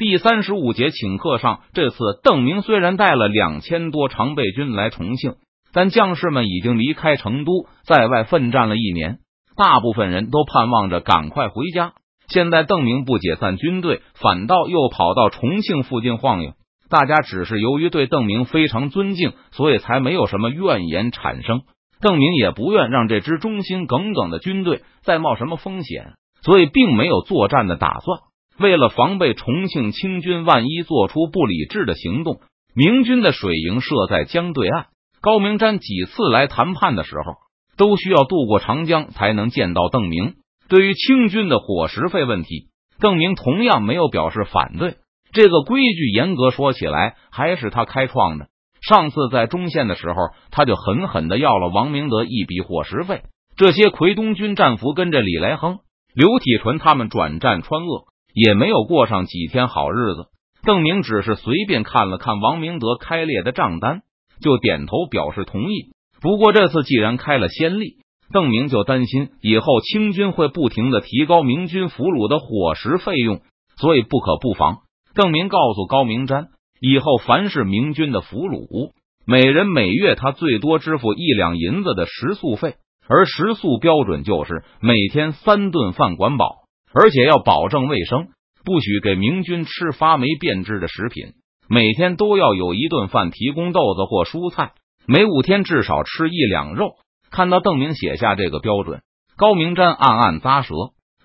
[0.00, 5.34] 第三十五节请客上，这次邓明虽然带了两千多常备军来重庆，
[5.74, 9.18] 但将士们已经离开成都，在外奋战了一年，
[9.56, 11.92] 大部分人都盼望着赶快回家。
[12.28, 16.54] 现在邓明不解散军队，反倒又跑到重庆附近晃悠，
[16.88, 21.60] 大家只是由于对邓明非常尊敬，所以才没有什么怨言产生。
[22.00, 28.29] 邓明也不愿让这支忠心耿耿的军队再冒什么风险，所以并没有作战的打算。
[28.60, 32.40] 为了防备重庆清军万一做出不理智的行动，
[32.74, 34.88] 明军的水营设在江对岸。
[35.22, 37.36] 高明瞻几次来谈判的时候，
[37.78, 40.34] 都需要渡过长江才能见到邓明。
[40.68, 42.68] 对于清军的伙食费问题，
[43.00, 44.96] 邓明同样没有表示反对。
[45.32, 48.48] 这个规矩严格说起来，还是他开创的。
[48.82, 50.16] 上次在中线的时候，
[50.50, 53.22] 他就狠狠的要了王明德一笔伙食费。
[53.56, 55.78] 这些奎东军战俘跟着李来亨、
[56.14, 58.09] 刘体纯他们转战川鄂。
[58.34, 60.26] 也没有过上几天好日子。
[60.62, 64.02] 邓明只是随便看了看王明德开列的账单，
[64.42, 65.92] 就点头表示同意。
[66.20, 67.96] 不过这次既然开了先例，
[68.32, 73.40] 邓明就担心以后清军会不停的提高明军俘虏的伙食费用，
[73.76, 74.80] 所以不可不防。
[75.14, 76.48] 邓明告诉高明瞻，
[76.80, 78.92] 以后凡是明军的俘虏，
[79.26, 82.74] 每人每月他最多支付一两银子的食宿费，
[83.08, 86.59] 而食宿标准就是每天三顿饭管饱。
[86.92, 88.28] 而且要保证卫生，
[88.64, 91.34] 不许给明军吃发霉变质的食品。
[91.68, 94.72] 每天都要有一顿饭提供豆子或蔬菜，
[95.06, 96.94] 每五天至少吃一两肉。
[97.30, 99.02] 看到邓明写下这个标准，
[99.36, 100.74] 高明瞻暗暗咂舌。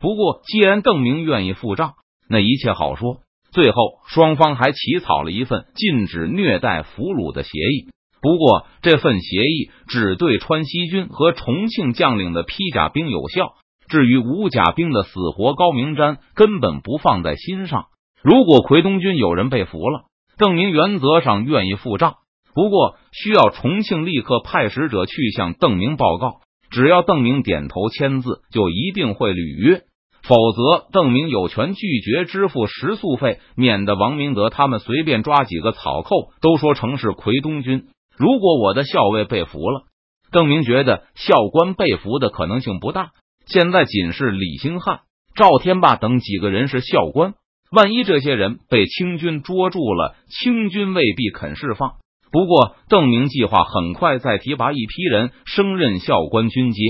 [0.00, 1.92] 不过，既然邓明愿意付账，
[2.28, 3.18] 那一切好说。
[3.52, 3.76] 最后，
[4.08, 7.86] 双方还起草了一份禁止虐待俘虏的协议。
[8.20, 13.54] 不过，这份协议只对川西军和重庆将领的披甲兵有效。
[13.92, 17.88] 至于吴甲兵的死活，高明瞻根本不放在心上。
[18.22, 20.04] 如果奎东军有人被俘了，
[20.38, 22.14] 邓明原则上愿意付账，
[22.54, 26.36] 不过需要重庆立刻派使者去向邓明报告。
[26.70, 29.80] 只要邓明点头签字，就一定会履约；
[30.22, 37.88] 否则，邓明有权拒绝支付食宿费，免得王明德他们随便抓几个草寇都说成是奎东军。
[38.16, 39.82] 如果我的校尉被俘了，
[40.30, 43.10] 邓明觉得校官被俘的可能性不大。
[43.46, 45.00] 现在仅是李兴汉、
[45.34, 47.34] 赵天霸等几个人是校官，
[47.70, 51.94] 万一这些人被清军捉住了，清军未必肯释放。
[52.30, 56.80] 不过邓明计划很快再提拔一批人升任校官军阶，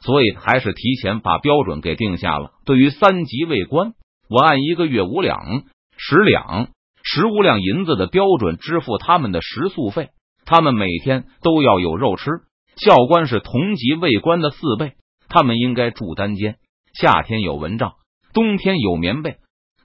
[0.00, 2.50] 所以还是提前把标准给定下了。
[2.66, 3.92] 对于三级尉官，
[4.28, 5.38] 我按一个月五两、
[5.96, 6.68] 十两、
[7.02, 10.10] 十五两银子的标准支付他们的食宿费，
[10.44, 12.24] 他们每天都要有肉吃。
[12.76, 14.92] 校官是同级尉官的四倍。
[15.30, 16.56] 他们应该住单间，
[16.92, 17.94] 夏天有蚊帐，
[18.34, 19.36] 冬天有棉被。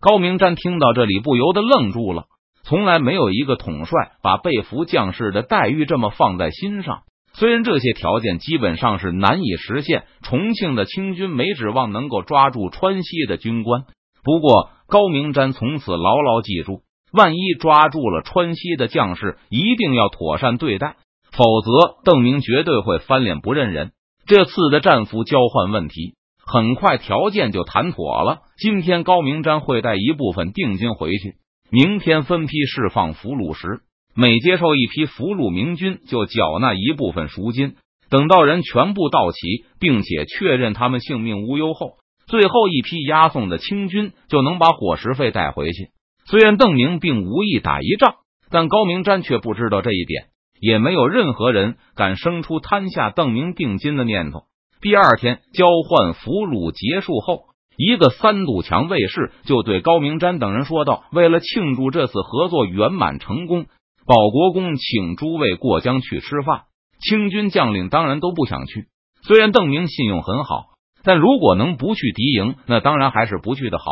[0.02, 2.26] 高明瞻听到这里，不由得愣住了。
[2.64, 7.04] 从来没有一个统帅把被俘将士的待遇这么放在心上。
[7.34, 13.84] 虽然这些条件基本上是难以实现，重庆的清军没指望能够抓住川西的军官。
[14.24, 16.82] 不过，高明瞻从此牢牢记住：
[17.12, 20.96] 万一抓住了川西的将士，一定要妥善对待，
[21.32, 23.92] 否则邓明绝对会翻脸不认人。
[24.28, 28.40] 这次的战俘交换问题，很快条件就谈妥了。
[28.58, 31.36] 今天高明瞻会带一部分定金回去，
[31.70, 33.82] 明天分批释放俘虏时，
[34.16, 37.76] 每接受一批俘虏，明军就缴纳一部分赎金。
[38.10, 45.90] 等到人全部到齐，并且确认他们性命无忧后，最后一批押送的清军就能把伙食费带回去。
[46.26, 48.16] 虽然邓明并无意打一仗，
[48.50, 50.30] 但高明瞻却不知道这一点。
[50.66, 54.46] 也没有任何人敢生出贪下邓明定金的念头。
[54.82, 57.44] 第二天交换俘虏结束后，
[57.78, 63.68] 一个三堵墙卫士就对高明瞻等人说道：“为了庆祝这次合作圆满成功，
[64.08, 66.64] 保国公请诸位过江去吃饭。
[67.00, 68.86] 清军将领当然都不想去。
[69.22, 70.64] 虽然邓明信用很好，
[71.04, 73.86] 但如果能不去敌营，那当然还是不去的好。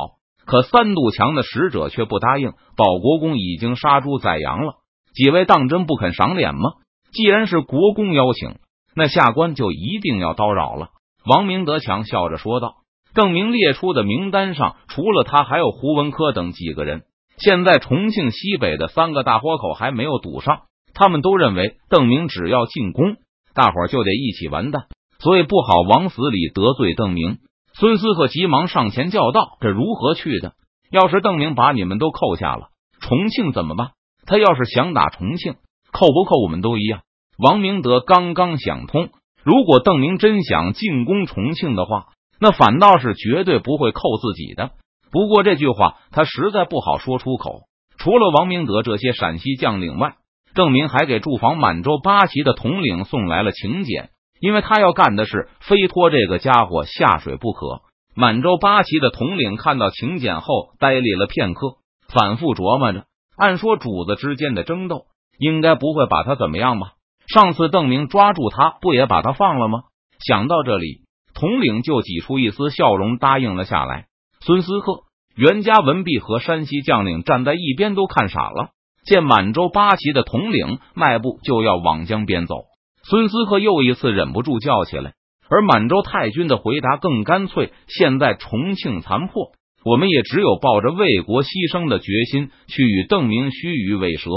[0.47, 2.53] 可三堵墙的使者却不答应。
[2.75, 4.73] 保国公已经杀猪宰羊了。”
[5.13, 6.71] 几位当真不肯赏脸吗？
[7.11, 8.55] 既然是国公邀请，
[8.95, 10.89] 那下官就一定要叨扰了。
[11.25, 12.77] 王明德强笑着说道
[13.13, 17.03] ：“邓明列出的名单上，除了他，还有胡文科等几个人。
[17.37, 20.63] 现在重庆西北的三个大豁口还没有堵上，
[20.93, 23.15] 他们都认为邓明只要进攻，
[23.53, 24.85] 大伙就得一起完蛋，
[25.19, 27.37] 所以不好往死里得罪邓明。”
[27.75, 30.53] 孙思克急忙上前叫道：“这如何去的？
[30.91, 32.69] 要是邓明把你们都扣下了，
[32.99, 33.91] 重庆怎么办？”
[34.25, 35.55] 他要是想打重庆，
[35.91, 37.01] 扣不扣我们都一样。
[37.37, 39.09] 王明德刚刚想通，
[39.43, 42.07] 如果邓明真想进攻重庆的话，
[42.39, 44.71] 那反倒是绝对不会扣自己的。
[45.11, 47.61] 不过这句话他实在不好说出口。
[47.97, 50.15] 除了王明德这些陕西将领外，
[50.55, 54.09] 邓明还给驻防满洲八旗的统领送来了请柬，
[54.39, 57.81] 因为他要干的是非拖这个家伙下水不可。
[58.15, 61.77] 满洲八旗的统领看到请柬后，呆立了片刻，
[62.09, 63.05] 反复琢磨着：
[63.37, 65.05] 按说主子之间的争斗，
[65.37, 66.93] 应该不会把他怎么样吧？
[67.27, 69.83] 上次邓明抓住他，不也把他放了吗？
[70.19, 71.01] 想到这里，
[71.33, 74.05] 统领就挤出一丝笑容，答应了下来。
[74.41, 75.03] 孙思克、
[75.35, 78.69] 袁家、文弼和山西将领站在一边，都看傻了。
[79.05, 82.65] 见满洲八旗的统领迈步就要往江边走，
[83.03, 85.13] 孙思克又一次忍不住叫起来。
[85.49, 89.51] 而满洲太君的回答更干脆：现在重庆残破，
[89.85, 94.29] 我们也只有抱着为国牺牲的决心，去与邓明须臾尾蛇，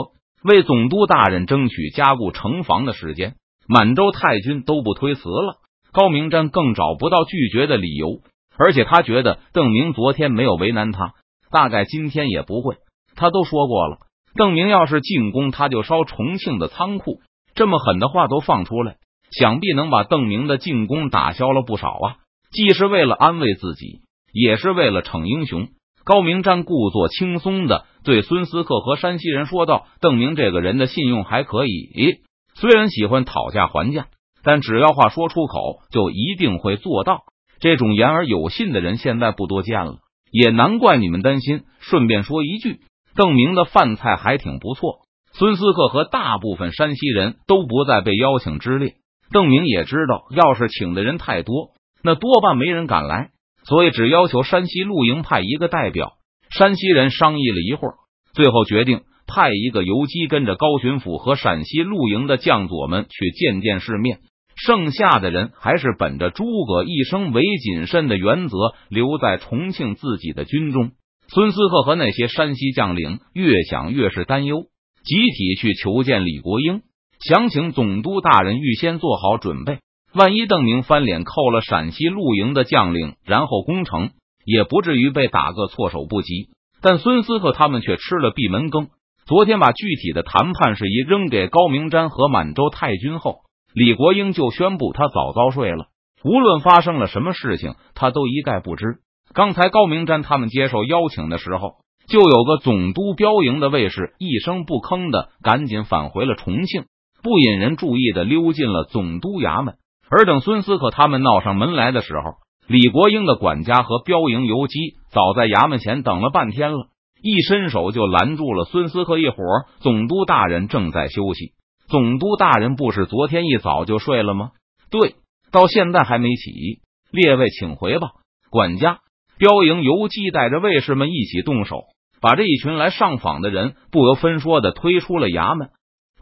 [0.43, 3.35] 为总督大人争取加固城防的时间。
[3.69, 5.57] 满洲太君都不推辞了。
[5.93, 8.21] 高明瞻更找不到拒绝的理由，
[8.59, 11.15] 而且他觉得邓明昨天没有为难他，
[11.51, 12.77] 大概今天也不会。
[13.15, 13.99] 他都说过了，
[14.35, 17.21] 邓明要是进攻，他就烧重庆的仓库。
[17.55, 18.97] 这么狠的话都放出来，
[19.31, 22.17] 想必能把邓明的进攻打消了不少啊！
[22.53, 24.03] 既是为了安慰自己，
[24.37, 25.69] 也是为了逞英雄。
[26.05, 32.21] 高明瞻故作轻松的对孙思克和山西人说道：“邓明这个人的信用还可以，
[32.55, 34.09] 虽然喜欢讨价还价。”
[34.45, 37.23] 但只要话说出口，就一定会做到。
[37.59, 39.97] 这种言而有信的人现在不多见了，
[40.31, 41.63] 也难怪你们担心。
[41.81, 42.79] 顺便说一句，
[43.17, 44.99] 邓明的饭菜还挺不错。
[45.33, 48.95] 孙思克和大部分山西人都不在被邀请之列。
[49.33, 51.71] 邓明也知道，要是请的人太多，
[52.05, 53.31] 那多半没人敢来，
[53.69, 56.15] 所以只要求山西露营派一个代表。
[56.51, 57.95] 山西人商议了一会儿，
[58.33, 64.21] 最后决定派一个游击跟着高巡抚和陕西露营的将佐们去见见世面。
[64.55, 68.57] 剩下的人还是本着诸葛一生为谨慎的原则，
[68.89, 70.93] 留在重庆自己的军中。
[71.29, 74.63] 孙思克和那些山西将领越想越是担忧，
[75.05, 76.83] 集体去求见李国英，
[77.21, 79.81] 想请总督大人预先做好准备。
[80.13, 84.11] 万一邓明翻脸扣了陕西露营的将领，然后攻城，
[84.45, 86.49] 也不至于被打个措手不及。
[86.81, 88.89] 但孙思克他们却吃了闭门羹。
[89.27, 93.41] 昨天把具体的谈判事宜扔给高明瞻和满洲太君后。
[93.75, 95.89] 李国英就宣布他早早睡了，
[96.25, 98.99] 无论发生了什么事情，他都一概不知。
[99.35, 101.75] 刚才高明瞻他们接受邀请的时候，
[102.09, 106.85] 就有个总督标营的卫士一声不吭的赶紧返回了重庆，
[107.23, 109.75] 不引人注意的溜进了总督衙门。
[110.11, 112.35] 而等孙思克他们闹上门来的时候，
[112.69, 116.87] 李国英的管家和标营游击早在衙门前等了半天了，
[117.23, 119.37] 一伸手就拦住了孙思克一伙。
[119.81, 121.53] 总督大人正在休息。
[121.89, 124.51] 总督大人不是昨天一早就睡了吗？
[124.91, 125.15] 对，
[125.53, 126.81] 到现在还没起。
[127.13, 128.11] 列位请回吧。
[128.51, 128.99] 管家、
[129.39, 131.85] 标营游击带着卫士们一起动手，
[132.21, 135.71] 把这一群来上访的人不由分说的推出了衙门。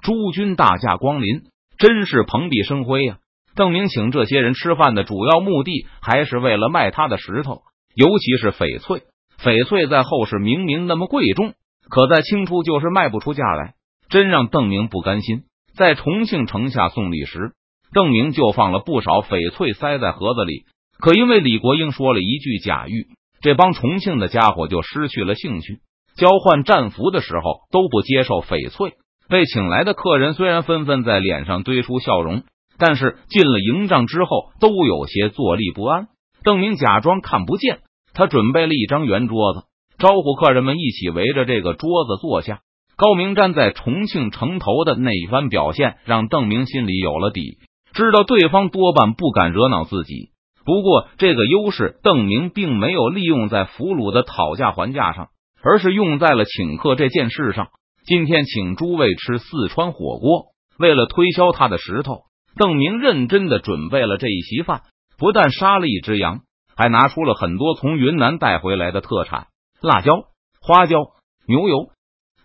[0.03, 1.45] 诸君大驾光临，
[1.79, 3.19] 真是蓬荜生辉呀！
[3.57, 7.63] 邓明请这些人吃饭的主要目的，还是为了卖他的石头，
[7.95, 9.03] 尤其是翡翠。
[9.39, 11.55] 翡翠在后世明明那么贵重，
[11.89, 13.75] 可在清初就是卖不出价来，
[14.09, 15.43] 真让邓明不甘心。
[15.77, 17.53] 在重庆城下送礼时，
[17.93, 20.65] 邓明就放了不少翡翠塞在盒子里。
[20.99, 23.09] 可因为李国英说了一句假玉，
[23.41, 25.81] 这帮重庆的家伙就失去了兴趣。
[26.17, 28.95] 交换战俘的时候都不接受翡翠。
[29.29, 32.45] 被请来的客人虽然纷纷在脸上堆出笑容，
[32.79, 36.09] 但是进了营帐之后都有些坐立不安。
[36.43, 37.81] 邓明假装看不见，
[38.13, 39.63] 他准备了一张圆桌子，
[39.99, 42.61] 招呼客人们一起围着这个桌子坐下。
[42.97, 47.59] 高明站在重庆城头的那一番表现，让邓明心里有了底，
[47.93, 50.31] 知道对方多半不敢惹恼自己。
[50.65, 55.29] 不过，这个优势邓明并没有利用在俘虏的讨价还价上，
[55.63, 57.69] 而是用在了请客这件事上。
[58.07, 60.47] 今天请诸位吃四川火锅，
[60.79, 62.23] 为了推销他的石头，
[62.57, 64.83] 邓明认真的准备了这一席饭，
[65.19, 66.41] 不但杀了一只羊，
[66.77, 69.49] 还拿出了很多从云南带回来的特产：
[69.81, 70.25] 辣椒、
[70.61, 70.99] 花椒、
[71.47, 71.91] 牛油。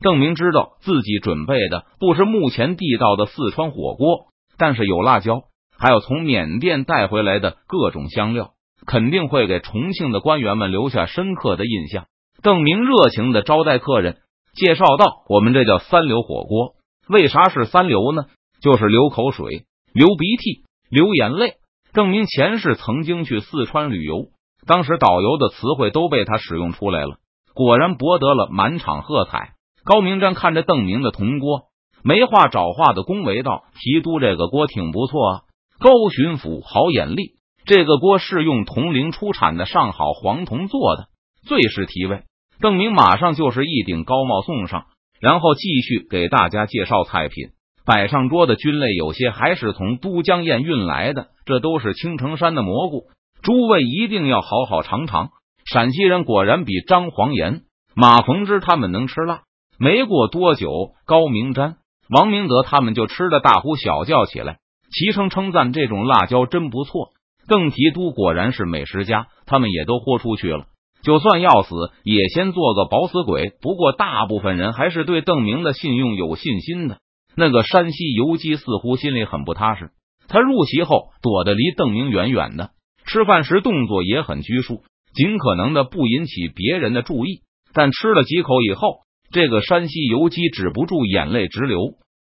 [0.01, 5.41] 邓明知道自己准备的不是目前地道的四川火锅，但是有辣椒，
[5.77, 8.51] 还有从缅甸带回来的各种香料，
[8.85, 12.05] 肯定会给重庆的官员们留下深刻的印象。
[12.41, 14.17] 邓明热情的招待客人，
[14.55, 16.75] 介绍道：“我们这叫三流火锅，
[17.09, 18.25] 为啥是三流呢？
[18.61, 21.53] 就是流口水、流鼻涕、流眼泪。”
[21.91, 24.27] 邓明前世曾经去四川旅游，
[24.67, 27.17] 当时导游的词汇都被他使用出来了，
[27.55, 29.53] 果然博得了满场喝彩。
[29.83, 31.63] 高明瞻看着邓明的铜锅，
[32.03, 35.41] 没话找话的恭维道：“提督这个锅挺不错啊，
[35.79, 37.39] 高巡抚好眼力。
[37.65, 41.07] 这个锅是用铜陵出产的上好黄铜做的，
[41.47, 42.21] 最是提味。
[42.61, 44.85] 邓明马上就是一顶高帽送上，
[45.19, 47.49] 然后继续给大家介绍菜品。
[47.89, 53.05] 摆上桌的菌类有些还是从都江堰运来的，这都是青城山的蘑菇，
[53.41, 55.29] 诸位一定要好好尝尝。
[55.65, 57.61] 陕西人果然比张黄岩、
[57.95, 59.41] 马逢之他们能吃辣。
[59.79, 61.77] 没过多久，高明瞻、
[62.11, 64.59] 王明德他们就吃的大呼小叫起来，
[64.91, 67.09] 齐声称赞这种辣椒真不错。
[67.47, 70.65] 邓提督果然是美食家，他们也都豁出去了。
[71.01, 73.51] 就算要死，也先做个饱死鬼。
[73.63, 76.99] 不过，大部分人还是对邓明的信用有信心的。
[77.39, 79.91] 那个山西游击似乎心里很不踏实，
[80.27, 82.71] 他入席后躲得离邓明远远的，
[83.05, 87.43] 吃饭时动作也很拘束，尽可能的不引起别人的注意。
[87.73, 91.79] 但吃了几口以后，这个山西游击止不住眼泪直流，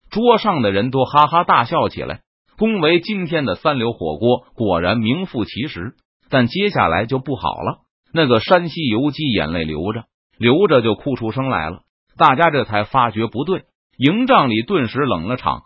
[0.09, 2.21] 桌上的人都哈哈大笑起来，
[2.57, 5.95] 恭维今天的三流火锅果然名副其实。
[6.29, 7.79] 但接下来就不好了。
[8.13, 10.05] 那个山西游击眼泪流着
[10.37, 11.81] 流着就哭出声来了，
[12.17, 13.63] 大家这才发觉不对，
[13.99, 15.63] 营帐里顿时冷了场。